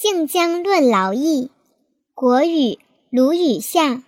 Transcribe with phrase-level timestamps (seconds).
[0.00, 1.50] 靖江论劳役。
[2.14, 2.78] 国语
[3.10, 4.04] 鲁语下。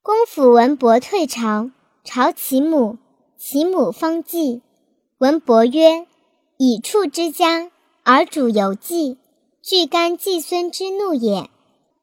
[0.00, 1.70] 公府文伯退朝，
[2.04, 2.96] 朝其母，
[3.36, 4.62] 其母方继。
[5.18, 6.06] 文伯曰
[6.56, 7.70] ：“以处之家，
[8.02, 9.18] 而主犹计，
[9.60, 11.50] 具干季孙之怒也。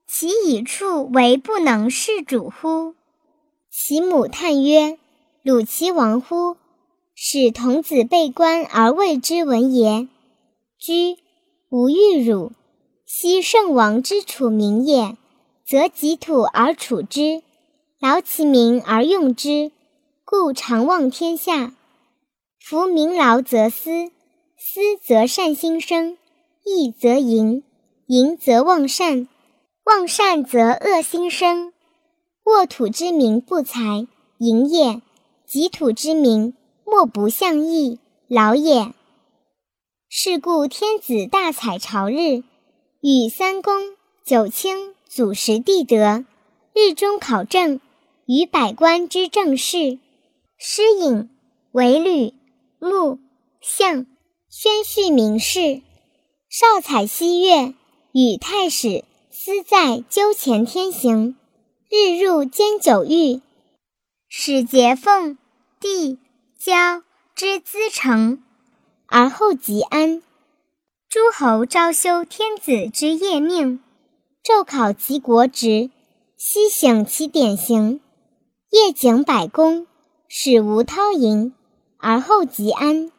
[0.08, 2.94] 其以处为不能事主乎？”
[3.74, 5.00] 其母叹曰
[5.42, 6.56] ：“鲁其亡乎？
[7.16, 10.08] 使童子被关而谓之文也。
[10.78, 11.18] 居
[11.70, 12.52] 无欲辱。”
[13.08, 15.16] 昔圣王之处民也，
[15.64, 17.44] 则己土而处之，
[18.00, 19.72] 劳其民而用之，
[20.24, 21.76] 故常望天下。
[22.60, 24.10] 夫民劳则思，
[24.58, 26.18] 思则善心生，
[26.64, 27.62] 义则盈，
[28.08, 29.28] 盈则忘善，
[29.84, 31.74] 忘善则恶心生。
[32.46, 34.08] 沃土之民不才，
[34.40, 35.02] 盈也；
[35.46, 38.92] 己土之民莫不向义，劳也。
[40.10, 42.44] 是故天子大采朝日。
[43.08, 46.26] 与三公九卿祖实地德，
[46.74, 47.80] 日中考政，
[48.26, 50.00] 与百官之政事，
[50.58, 51.30] 诗隐
[51.72, 52.34] 为吕
[52.80, 53.20] 穆
[53.62, 54.08] 相
[54.50, 55.84] 宣叙名事。
[56.50, 57.76] 少采西月，
[58.12, 61.36] 与太史司在纠前天行，
[61.92, 63.40] 日入兼九域，
[64.28, 65.38] 使节奉
[65.80, 66.18] 帝
[66.58, 67.04] 交
[67.36, 68.42] 之资成，
[69.06, 70.24] 而后即安。
[71.16, 73.80] 诸侯昭修天子之业命，
[74.44, 75.90] 昼考其国职，
[76.36, 78.02] 夕省其典型，
[78.70, 79.88] 夜景百工，
[80.28, 81.54] 使无涛盈，
[82.00, 83.14] 而后即安。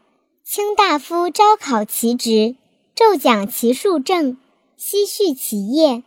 [0.44, 2.56] 卿大夫昭考其职，
[2.94, 4.36] 昼讲其数政，
[4.77, 6.02] 夕叙其业，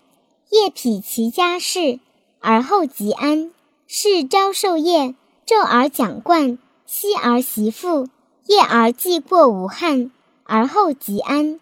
[0.52, 2.00] 夜匹其家事，
[2.40, 3.52] 而后即安。
[3.88, 8.08] 是昭受业，昼而讲冠，夕而习赋，
[8.46, 10.12] 夜而记过无憾，
[10.44, 11.60] 而后即安。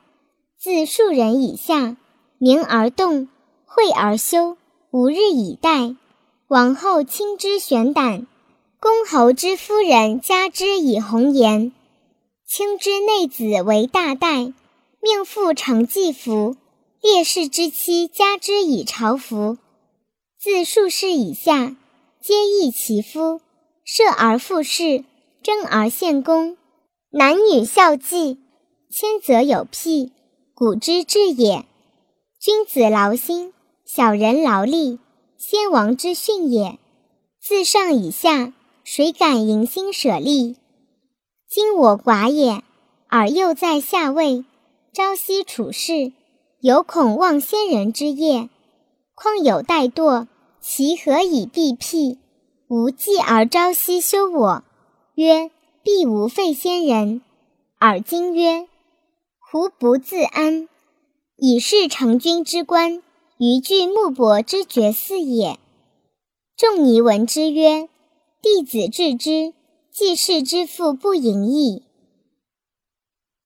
[0.59, 1.97] 自庶人以下，
[2.39, 3.29] 明而动，
[3.65, 4.57] 晦而休，
[4.89, 5.95] 无日以待。
[6.47, 8.25] 王后亲之玄胆，
[8.79, 11.71] 公侯之夫人加之以红颜。
[12.47, 14.51] 卿之内子为大代，
[14.99, 16.55] 命妇承祭服；
[17.03, 19.59] 烈士之妻加之以朝服。
[20.39, 21.75] 自数世以下，
[22.19, 23.41] 皆义其夫，
[23.85, 25.05] 射而复事，
[25.43, 26.57] 争而献功，
[27.11, 28.39] 男女孝祭，
[28.89, 30.11] 谦则有辟。
[30.59, 31.65] 古之治也，
[32.39, 33.53] 君子劳心，
[33.85, 34.97] 小人劳力，
[35.37, 36.79] 先王之训也。
[37.39, 38.53] 自上以下，
[38.83, 40.55] 谁敢迎心舍利？
[41.47, 42.63] 今我寡也，
[43.07, 44.45] 而又在下位，
[44.91, 46.11] 朝夕处事，
[46.61, 48.49] 犹恐忘先人之业。
[49.13, 50.25] 况有怠惰，
[50.59, 52.17] 其何以避辟？
[52.67, 54.63] 无计而朝夕修我，
[55.13, 55.51] 曰：
[55.83, 57.21] 必无废先人。
[57.77, 58.67] 而今曰。
[59.49, 60.67] 胡不自安？
[61.37, 63.01] 以是成君之官，
[63.37, 65.57] 于具木帛之绝嗣也。
[66.57, 67.87] 仲尼闻之曰
[68.43, 69.53] ：“弟子至之，
[69.89, 71.83] 季氏之父不盈矣。”